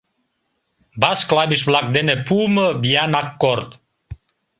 Бас 1.01 1.19
клавиш-влак 1.29 1.87
дене 1.97 2.15
пуымо 2.25 2.67
виян 2.81 3.13
аккорд. 3.21 3.69